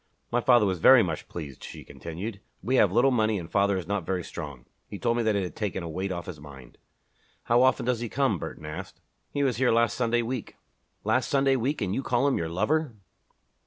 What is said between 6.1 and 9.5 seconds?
off his mind." "How often does he come?" Burton asked. "He